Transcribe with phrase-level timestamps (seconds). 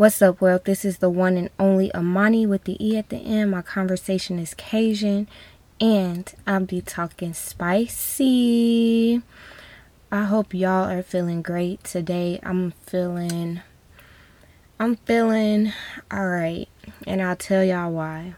[0.00, 0.64] What's up, world?
[0.64, 3.50] This is the one and only Amani with the E at the end.
[3.50, 5.28] My conversation is Cajun,
[5.78, 9.20] and I'll be talking spicy.
[10.10, 12.40] I hope y'all are feeling great today.
[12.42, 13.60] I'm feeling,
[14.78, 15.74] I'm feeling
[16.10, 16.66] all right,
[17.06, 18.36] and I'll tell y'all why.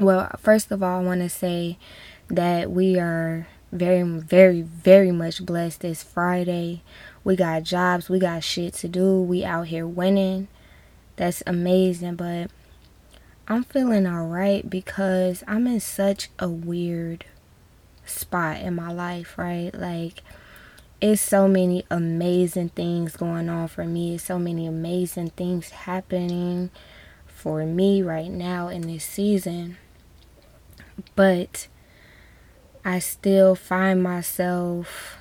[0.00, 1.78] Well, first of all, I want to say
[2.26, 5.84] that we are very, very, very much blessed.
[5.84, 6.82] It's Friday.
[7.22, 9.22] We got jobs, we got shit to do.
[9.22, 10.48] We out here winning
[11.16, 12.50] that's amazing, but
[13.46, 17.24] I'm feeling alright because I'm in such a weird
[18.06, 19.74] spot in my life, right?
[19.74, 20.22] Like,
[21.00, 24.14] it's so many amazing things going on for me.
[24.14, 26.70] It's so many amazing things happening
[27.26, 29.76] for me right now in this season.
[31.14, 31.68] But
[32.84, 35.18] I still find myself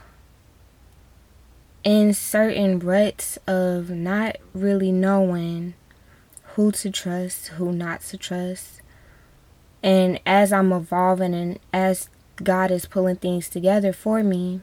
[1.84, 5.74] in certain ruts of not really knowing
[6.56, 8.82] who to trust, who not to trust.
[9.82, 12.10] And as I'm evolving and as
[12.42, 14.62] God is pulling things together for me,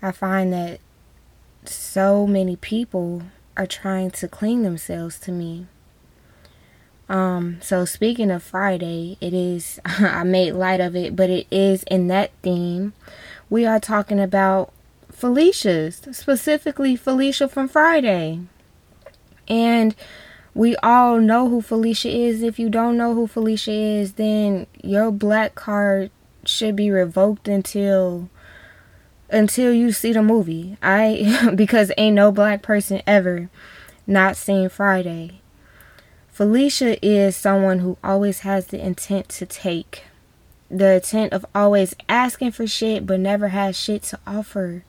[0.00, 0.80] I find that
[1.64, 3.22] so many people
[3.56, 5.66] are trying to cling themselves to me.
[7.08, 11.82] Um, so speaking of Friday, it is I made light of it, but it is
[11.84, 12.94] in that theme.
[13.50, 14.72] We are talking about
[15.10, 18.40] Felicia's, specifically Felicia from Friday.
[19.46, 19.94] And
[20.54, 22.42] we all know who Felicia is.
[22.42, 26.10] If you don't know who Felicia is, then your black card
[26.44, 28.28] should be revoked until
[29.30, 30.76] until you see the movie.
[30.82, 33.48] I because ain't no black person ever
[34.06, 35.40] not seen Friday.
[36.28, 40.04] Felicia is someone who always has the intent to take.
[40.70, 44.84] The intent of always asking for shit but never has shit to offer.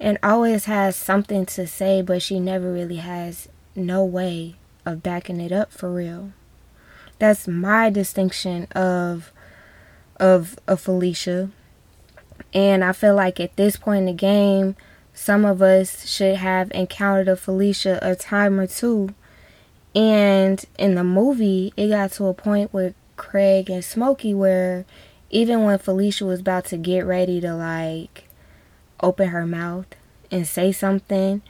[0.00, 4.56] And always has something to say but she never really has no way
[4.86, 6.32] of backing it up for real.
[7.18, 9.32] That's my distinction of
[10.18, 11.50] of of Felicia.
[12.52, 14.76] And I feel like at this point in the game,
[15.12, 19.14] some of us should have encountered a Felicia a time or two.
[19.94, 24.84] And in the movie, it got to a point with Craig and Smokey where
[25.30, 28.28] even when Felicia was about to get ready to like
[29.00, 29.86] open her mouth
[30.30, 31.42] and say something,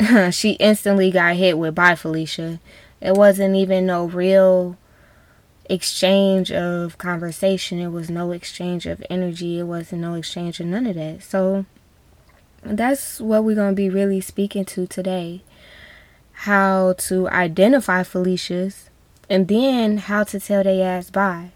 [0.30, 2.60] she instantly got hit with bye Felicia.
[3.00, 4.76] It wasn't even no real
[5.68, 7.78] exchange of conversation.
[7.78, 9.58] It was no exchange of energy.
[9.58, 11.22] It wasn't no exchange of none of that.
[11.22, 11.66] So
[12.62, 15.42] that's what we're going to be really speaking to today.
[16.32, 18.90] How to identify Felicia's
[19.28, 21.50] and then how to tell they ass bye.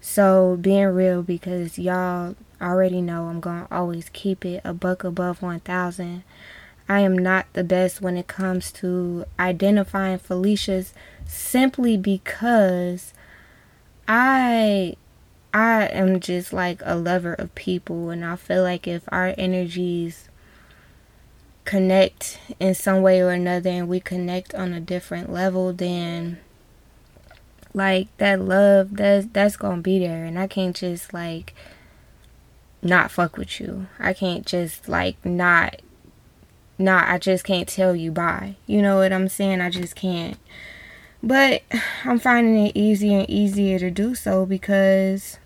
[0.00, 5.04] So being real because y'all already know I'm going to always keep it a buck
[5.04, 6.22] above 1000
[6.88, 10.92] I am not the best when it comes to identifying Felicia's
[11.26, 13.12] simply because
[14.08, 14.96] I
[15.54, 20.28] I am just like a lover of people and I feel like if our energies
[21.64, 26.38] connect in some way or another and we connect on a different level then
[27.74, 31.54] like that love that's that's gonna be there and I can't just like
[32.82, 33.86] not fuck with you.
[33.98, 35.80] I can't just like not
[36.78, 38.56] not I just can't tell you bye.
[38.66, 39.60] You know what I'm saying?
[39.60, 40.36] I just can't.
[41.22, 41.62] But
[42.04, 45.38] I'm finding it easier and easier to do so because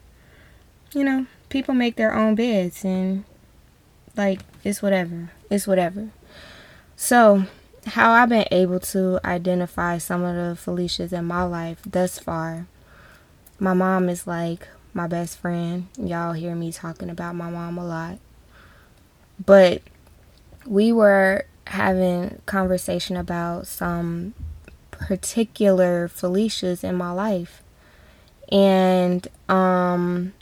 [0.93, 3.25] you know, people make their own beds and
[4.17, 5.31] like it's whatever.
[5.51, 6.09] It's whatever.
[6.97, 7.45] So,
[7.85, 12.67] how I've been able to identify some of the Felicias in my life thus far.
[13.59, 15.89] My mom is like my best friend.
[15.99, 18.19] Y'all hear me talking about my mom a lot.
[19.45, 19.83] But
[20.67, 24.35] we were having conversation about some
[24.91, 27.63] particular Felicias in my life.
[28.51, 30.33] And um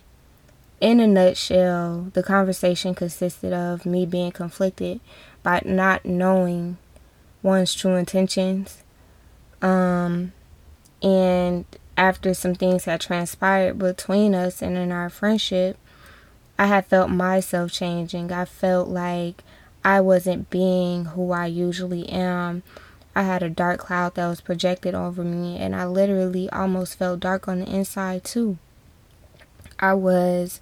[0.80, 5.00] in a nutshell, the conversation consisted of me being conflicted
[5.42, 6.76] by not knowing
[7.42, 8.82] one's true intentions.
[9.62, 10.32] Um
[11.02, 11.64] and
[11.96, 15.78] after some things had transpired between us and in our friendship,
[16.58, 18.32] I had felt myself changing.
[18.32, 19.42] I felt like
[19.84, 22.62] I wasn't being who I usually am.
[23.14, 27.20] I had a dark cloud that was projected over me, and I literally almost felt
[27.20, 28.58] dark on the inside, too.
[29.78, 30.60] I was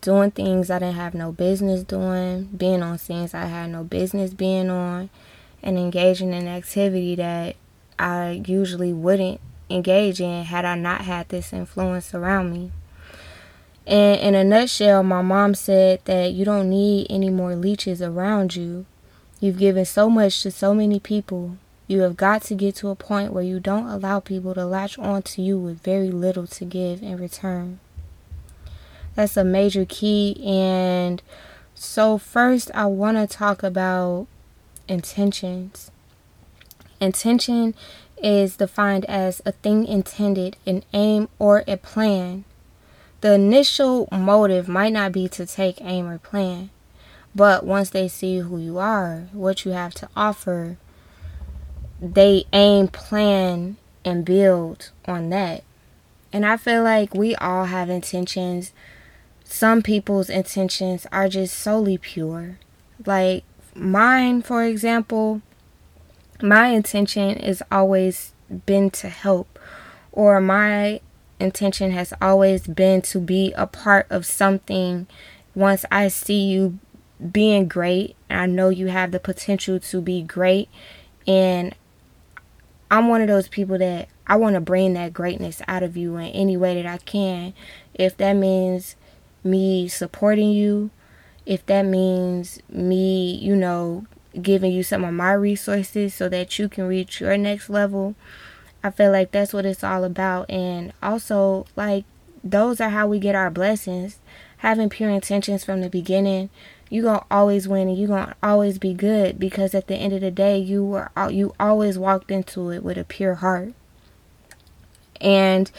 [0.00, 4.34] doing things I didn't have no business doing, being on scenes I had no business
[4.34, 5.10] being on,
[5.62, 7.56] and engaging in activity that
[7.98, 12.70] I usually wouldn't engage in had I not had this influence around me.
[13.88, 18.54] And in a nutshell, my mom said that you don't need any more leeches around
[18.54, 18.84] you.
[19.40, 21.56] You've given so much to so many people.
[21.86, 24.98] You have got to get to a point where you don't allow people to latch
[24.98, 27.80] on to you with very little to give in return.
[29.14, 30.38] That's a major key.
[30.44, 31.22] And
[31.74, 34.26] so, first, I want to talk about
[34.86, 35.90] intentions.
[37.00, 37.74] Intention
[38.22, 42.44] is defined as a thing intended, an aim, or a plan.
[43.20, 46.70] The initial motive might not be to take aim or plan,
[47.34, 50.76] but once they see who you are, what you have to offer,
[52.00, 55.64] they aim, plan, and build on that.
[56.32, 58.72] And I feel like we all have intentions.
[59.42, 62.58] Some people's intentions are just solely pure.
[63.04, 63.42] Like
[63.74, 65.42] mine, for example,
[66.40, 68.32] my intention is always
[68.66, 69.58] been to help,
[70.12, 71.00] or my
[71.40, 75.06] intention has always been to be a part of something
[75.54, 76.78] once I see you
[77.32, 78.16] being great.
[78.30, 80.68] I know you have the potential to be great.
[81.26, 81.74] And
[82.90, 86.16] I'm one of those people that I want to bring that greatness out of you
[86.16, 87.54] in any way that I can.
[87.94, 88.96] If that means
[89.42, 90.90] me supporting you,
[91.46, 94.06] if that means me, you know,
[94.40, 98.14] giving you some of my resources so that you can reach your next level.
[98.82, 100.48] I feel like that's what it's all about.
[100.50, 102.04] And also, like,
[102.44, 104.18] those are how we get our blessings.
[104.58, 106.50] Having pure intentions from the beginning,
[106.90, 109.94] you're going to always win and you're going to always be good because at the
[109.96, 113.72] end of the day, you were you always walked into it with a pure heart.
[115.20, 115.70] And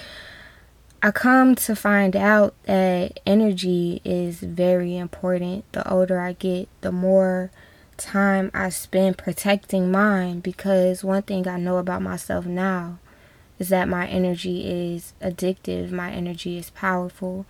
[1.01, 5.69] I come to find out that energy is very important.
[5.71, 7.51] The older I get, the more
[7.99, 12.99] time I spend protecting mine because one thing I know about myself now
[13.59, 17.45] is that my energy is addictive, my energy is powerful.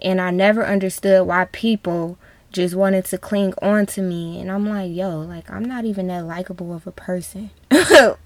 [0.00, 2.18] And I never understood why people
[2.50, 6.08] just wanted to cling on to me and I'm like, yo, like I'm not even
[6.08, 7.50] that likable of a person.
[7.70, 8.16] nah,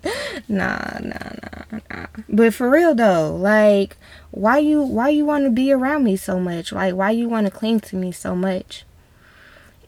[0.48, 2.06] nah, nah, nah.
[2.28, 3.96] But for real though, like
[4.30, 6.72] why you why you want to be around me so much?
[6.72, 8.84] Like why you want to cling to me so much?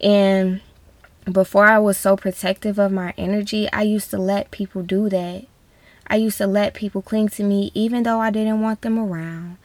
[0.00, 0.60] And
[1.34, 5.46] before I was so protective of my energy, I used to let people do that.
[6.06, 9.58] I used to let people cling to me even though I didn't want them around.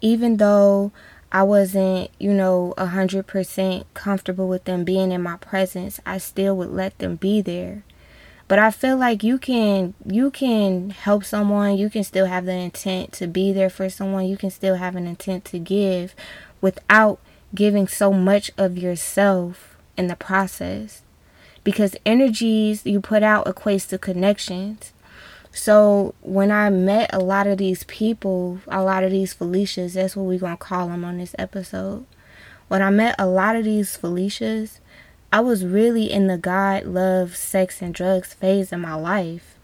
[0.00, 0.92] Even though
[1.32, 6.56] I wasn't, you know, a 100% comfortable with them being in my presence, I still
[6.56, 7.82] would let them be there.
[8.46, 12.52] But I feel like you can you can help someone, you can still have the
[12.52, 16.14] intent to be there for someone, you can still have an intent to give
[16.62, 17.20] without
[17.54, 21.02] giving so much of yourself in the process
[21.68, 24.94] because energies you put out equates to connections.
[25.52, 30.16] So when I met a lot of these people, a lot of these Felicias, that's
[30.16, 32.06] what we're going to call them on this episode.
[32.68, 34.80] When I met a lot of these Felicias,
[35.30, 39.54] I was really in the God, love, sex, and drugs phase of my life.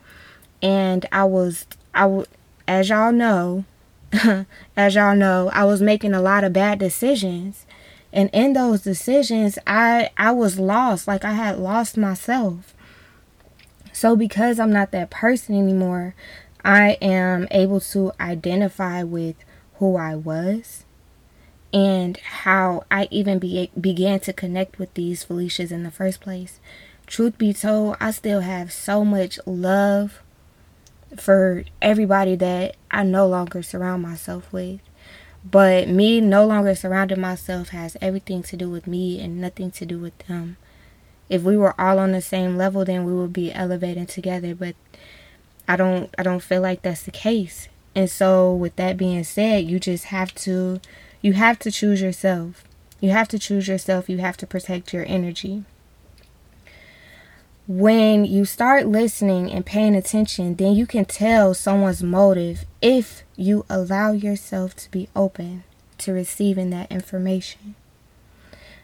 [0.61, 1.65] And I was,
[1.95, 2.27] I w-
[2.69, 3.65] as y'all know,
[4.77, 7.64] as y'all know, I was making a lot of bad decisions
[8.15, 11.07] and in those decisions i i was lost.
[11.07, 12.73] Like i had lost myself.
[13.93, 16.15] So because i'm not that person anymore
[16.65, 19.37] i am able to identify with
[19.75, 20.85] who i was
[21.73, 26.61] and how i even be, began to connect with these felicias in the first place.
[27.07, 30.23] Truth be told i still have so much love
[31.17, 34.81] for everybody that i no longer surround myself with
[35.45, 39.85] but me no longer surrounding myself has everything to do with me and nothing to
[39.85, 40.57] do with them.
[41.29, 44.75] If we were all on the same level then we would be elevating together, but
[45.69, 47.69] I don't I don't feel like that's the case.
[47.95, 50.81] And so with that being said, you just have to
[51.21, 52.65] you have to choose yourself.
[53.01, 54.09] You have to choose yourself.
[54.09, 55.65] You have to protect your energy
[57.67, 63.65] when you start listening and paying attention, then you can tell someone's motive if you
[63.71, 65.65] allow yourself to be open
[65.97, 67.75] to receiving that information.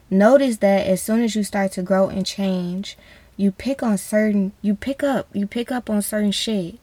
[0.08, 2.96] Notice that as soon as you start to grow and change,
[3.36, 6.78] you pick on certain you pick up you pick up on certain shit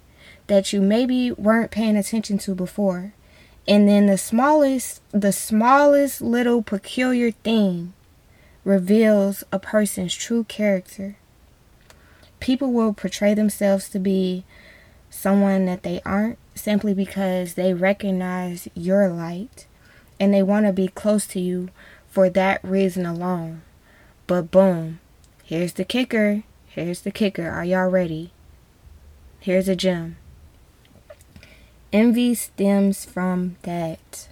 [0.45, 3.13] that you maybe weren't paying attention to before.
[3.67, 7.93] And then the smallest the smallest little peculiar thing
[8.63, 11.17] reveals a person's true character
[12.39, 14.45] people will portray themselves to be
[15.09, 19.67] someone that they aren't simply because they recognize your light
[20.19, 21.69] and they want to be close to you
[22.07, 23.61] for that reason alone.
[24.25, 24.99] But boom,
[25.43, 26.43] here's the kicker.
[26.67, 27.49] Here's the kicker.
[27.49, 28.31] Are y'all ready?
[29.39, 30.17] Here's a gem.
[31.93, 34.27] Envy stems from that.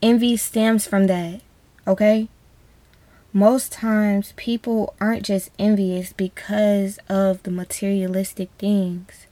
[0.00, 1.40] Envy stems from that.
[1.86, 2.28] Okay?
[3.36, 9.26] Most times people aren't just envious because of the materialistic things.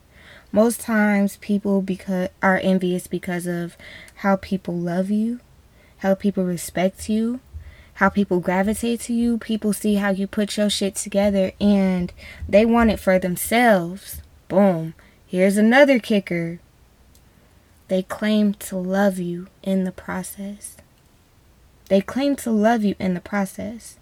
[0.50, 3.76] Most times people because are envious because of
[4.16, 5.38] how people love you,
[5.98, 7.38] how people respect you,
[7.94, 9.38] how people gravitate to you.
[9.38, 12.12] People see how you put your shit together and
[12.48, 14.20] they want it for themselves.
[14.48, 14.94] Boom.
[15.24, 16.58] Here's another kicker.
[17.86, 20.76] They claim to love you in the process.
[21.92, 23.98] They claim to love you in the process.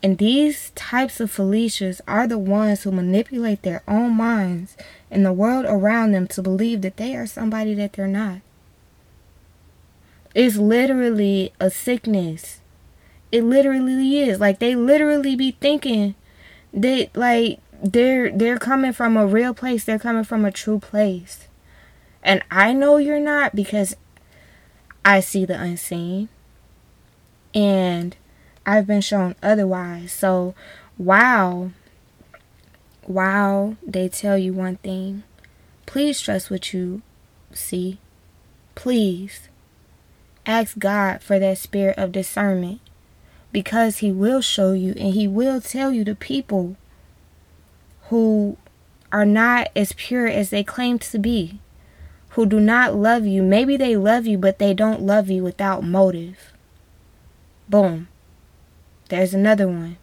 [0.00, 4.76] And these types of Felicias are the ones who manipulate their own minds
[5.10, 8.42] and the world around them to believe that they are somebody that they're not.
[10.36, 12.60] It's literally a sickness.
[13.32, 14.38] It literally is.
[14.38, 16.14] Like they literally be thinking
[16.72, 19.82] that like they're they're coming from a real place.
[19.82, 21.48] They're coming from a true place.
[22.22, 23.96] And I know you're not because
[25.04, 26.28] I see the unseen
[27.54, 28.16] and
[28.66, 30.12] I've been shown otherwise.
[30.12, 30.54] So,
[30.98, 31.70] wow,
[33.06, 35.22] wow, they tell you one thing,
[35.86, 37.02] please trust what you
[37.52, 37.98] see.
[38.74, 39.48] Please
[40.46, 42.80] ask God for that spirit of discernment
[43.52, 46.76] because He will show you and He will tell you the people
[48.08, 48.56] who
[49.12, 51.60] are not as pure as they claim to be,
[52.30, 53.42] who do not love you.
[53.42, 56.49] Maybe they love you, but they don't love you without motive.
[57.70, 58.08] Boom.
[59.10, 59.96] There's another one.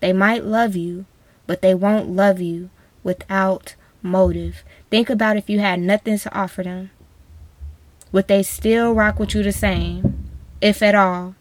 [0.00, 1.06] They might love you,
[1.46, 2.70] but they won't love you
[3.04, 4.64] without motive.
[4.90, 6.90] Think about if you had nothing to offer them.
[8.10, 10.28] Would they still rock with you the same,
[10.60, 11.36] if at all?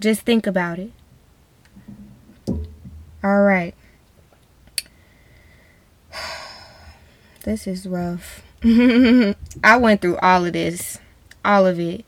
[0.00, 0.92] Just think about it.
[3.22, 3.74] All right.
[7.44, 8.42] This is rough.
[8.64, 11.00] I went through all of this,
[11.44, 12.04] all of it.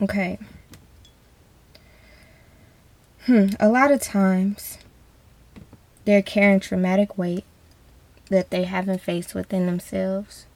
[0.00, 0.38] Okay.
[3.26, 3.46] Hmm.
[3.58, 4.78] A lot of times
[6.04, 7.44] they're carrying traumatic weight
[8.30, 10.46] that they haven't faced within themselves.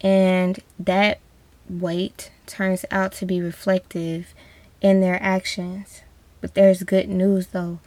[0.00, 1.20] And that
[1.68, 4.34] weight turns out to be reflective
[4.80, 6.02] in their actions.
[6.40, 7.80] But there's good news though.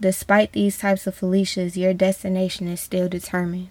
[0.00, 3.70] Despite these types of Felicias, your destination is still determined.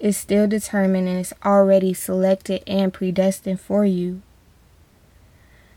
[0.00, 4.22] It's still determined and it's already selected and predestined for you.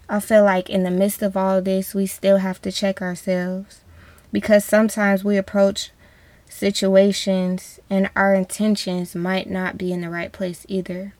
[0.07, 3.81] I feel like in the midst of all this, we still have to check ourselves
[4.31, 5.91] because sometimes we approach
[6.47, 11.13] situations and our intentions might not be in the right place either.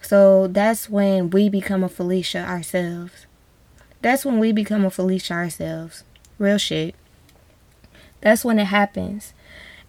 [0.00, 3.26] So that's when we become a Felicia ourselves.
[4.00, 6.04] That's when we become a Felicia ourselves.
[6.38, 6.94] Real shit.
[8.20, 9.34] That's when it happens.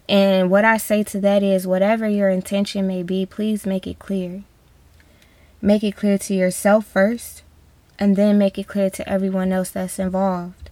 [0.10, 4.00] And what I say to that is whatever your intention may be, please make it
[4.00, 4.44] clear.
[5.62, 7.44] Make it clear to yourself first
[8.00, 10.70] and then make it clear to everyone else that's involved.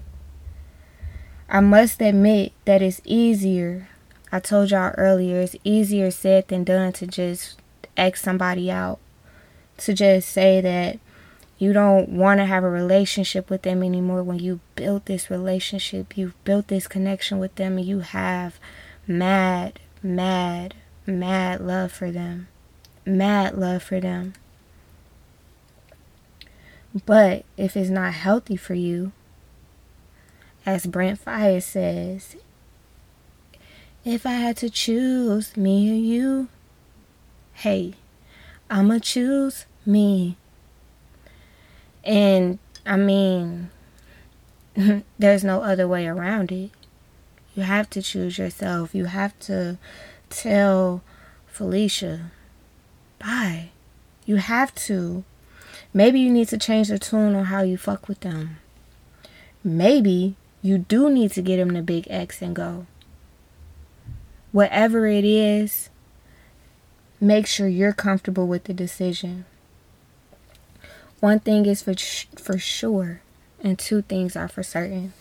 [1.48, 3.90] I must admit that it's easier.
[4.32, 7.60] I told y'all earlier, it's easier said than done to just
[7.98, 9.00] X somebody out.
[9.78, 11.00] To just say that
[11.58, 16.18] you don't want to have a relationship with them anymore when you built this relationship,
[16.18, 18.60] you've built this connection with them, and you have
[19.08, 22.48] mad, mad, mad love for them.
[23.06, 24.36] Mad love for them.
[27.06, 29.12] But if it's not healthy for you,
[30.66, 32.36] as Brent Faiyaz says,
[34.04, 36.48] if I had to choose me or you,
[37.54, 37.94] hey,
[38.70, 40.38] I'ma choose me.
[42.04, 43.70] And I mean,
[45.20, 46.72] there's no other way around it.
[47.56, 48.96] You have to choose yourself.
[48.96, 49.78] You have to
[50.30, 51.04] tell
[51.46, 52.32] Felicia,
[53.20, 53.70] bye.
[54.26, 55.24] You have to.
[55.94, 58.58] Maybe you need to change the tune on how you fuck with them.
[59.64, 62.86] Maybe you do need to get them the big X and go.
[64.52, 65.90] Whatever it is,
[67.20, 69.46] make sure you're comfortable with the decision.
[71.20, 71.94] One thing is for
[72.42, 73.22] for sure,
[73.62, 75.14] and two things are for certain.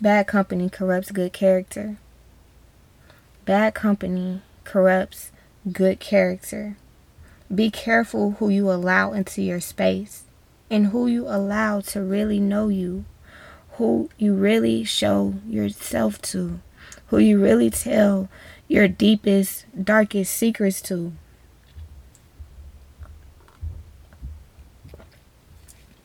[0.00, 1.96] Bad company corrupts good character.
[3.44, 5.30] Bad company corrupts
[5.70, 6.76] good character.
[7.52, 10.24] Be careful who you allow into your space
[10.70, 13.04] and who you allow to really know you,
[13.72, 16.60] who you really show yourself to,
[17.08, 18.28] who you really tell
[18.66, 21.12] your deepest, darkest secrets to.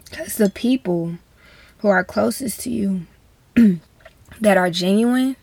[0.09, 1.17] Because the people
[1.79, 3.07] who are closest to you
[4.41, 5.37] that are genuine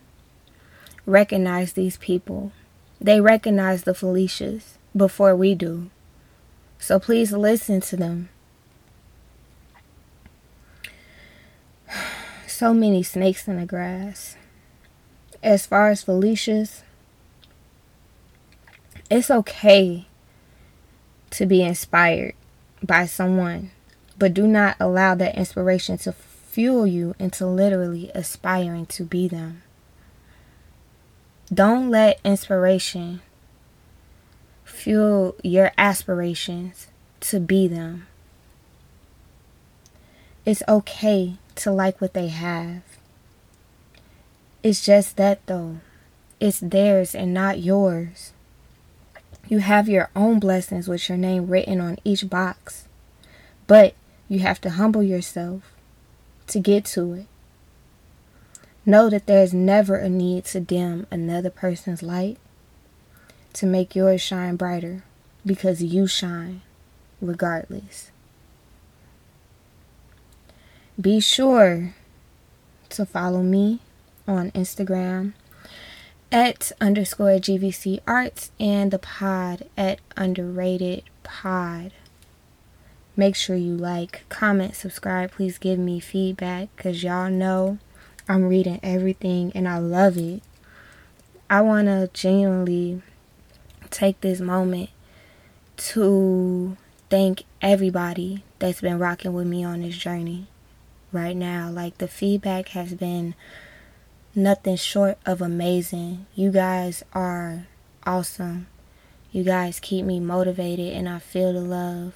[1.06, 2.52] recognize these people.
[3.00, 5.90] They recognize the Felicias before we do.
[6.78, 8.28] So please listen to them.
[12.46, 14.36] so many snakes in the grass.
[15.42, 16.82] As far as Felicia's,
[19.10, 20.06] it's okay
[21.30, 22.34] to be inspired
[22.82, 23.70] by someone,
[24.18, 29.62] but do not allow that inspiration to fuel you into literally aspiring to be them.
[31.52, 33.20] Don't let inspiration
[34.66, 36.88] fuel your aspirations
[37.20, 38.06] to be them.
[40.44, 42.82] It's okay to like what they have.
[44.62, 45.78] It's just that, though.
[46.40, 48.32] It's theirs and not yours.
[49.48, 52.88] You have your own blessings with your name written on each box.
[53.66, 53.94] But
[54.28, 55.72] you have to humble yourself
[56.48, 57.26] to get to it.
[58.84, 62.38] Know that there is never a need to dim another person's light
[63.56, 65.02] to make yours shine brighter
[65.46, 66.60] because you shine
[67.22, 68.10] regardless.
[71.00, 71.94] Be sure
[72.90, 73.80] to follow me
[74.28, 75.32] on Instagram
[76.30, 81.92] at underscore GVC Arts and the pod at underrated pod.
[83.16, 85.30] Make sure you like, comment, subscribe.
[85.30, 87.78] Please give me feedback because y'all know
[88.28, 90.42] I'm reading everything and I love it.
[91.48, 93.00] I want to genuinely
[93.90, 94.90] take this moment
[95.76, 96.76] to
[97.10, 100.46] thank everybody that's been rocking with me on this journey
[101.12, 101.70] right now.
[101.70, 103.34] Like, the feedback has been
[104.34, 106.26] nothing short of amazing.
[106.34, 107.66] You guys are
[108.04, 108.66] awesome.
[109.32, 112.14] You guys keep me motivated and I feel the love.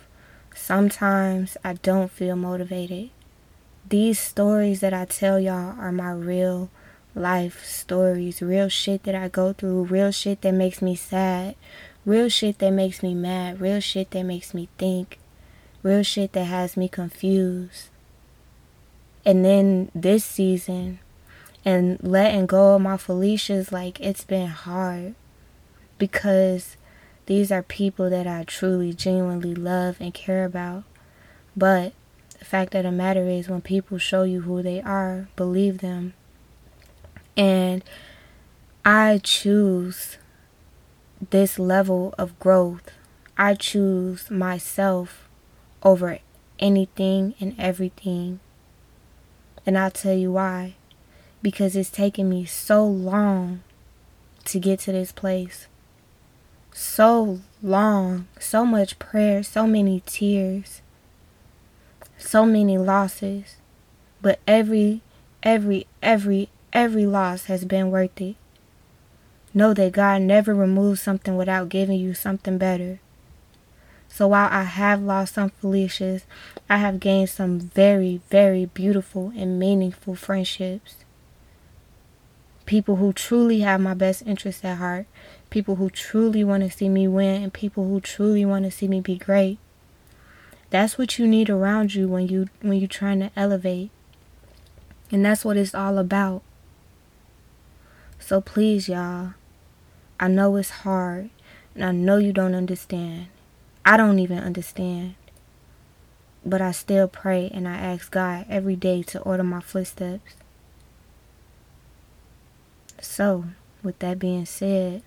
[0.54, 3.10] Sometimes I don't feel motivated.
[3.88, 6.70] These stories that I tell y'all are my real
[7.14, 11.56] life stories, real shit that I go through, real shit that makes me sad,
[12.04, 15.18] real shit that makes me mad, real shit that makes me think,
[15.82, 17.88] real shit that has me confused.
[19.24, 21.00] And then this season,
[21.64, 25.14] and letting go of my Felicia's, like it's been hard
[25.98, 26.76] because
[27.26, 30.84] these are people that I truly, genuinely love and care about.
[31.56, 31.92] But
[32.38, 36.14] the fact of the matter is, when people show you who they are, believe them.
[37.40, 37.82] And
[38.84, 40.18] I choose
[41.30, 42.90] this level of growth.
[43.38, 45.26] I choose myself
[45.82, 46.18] over
[46.58, 48.40] anything and everything.
[49.64, 50.74] And I'll tell you why
[51.40, 53.62] because it's taken me so long
[54.44, 55.66] to get to this place.
[56.74, 60.82] So long, so much prayer, so many tears,
[62.18, 63.56] so many losses.
[64.20, 65.00] But every,
[65.42, 68.36] every, every, every loss has been worth it.
[69.52, 73.00] Know that God never removes something without giving you something better.
[74.08, 76.24] So while I have lost some Felicia's,
[76.68, 80.96] I have gained some very, very beautiful and meaningful friendships
[82.70, 85.04] people who truly have my best interests at heart,
[85.50, 88.86] people who truly want to see me win, and people who truly want to see
[88.86, 89.58] me be great.
[90.70, 93.90] That's what you need around you when you when you're trying to elevate.
[95.10, 96.42] And that's what it's all about.
[98.20, 99.32] So please y'all,
[100.20, 101.30] I know it's hard
[101.74, 103.26] and I know you don't understand.
[103.84, 105.14] I don't even understand.
[106.44, 110.34] But I still pray and I ask God every day to order my footsteps.
[113.00, 113.46] So,
[113.82, 115.02] with that being said,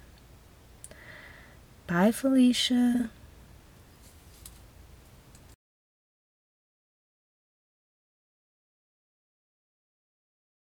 [1.88, 3.12] bye, Felicia.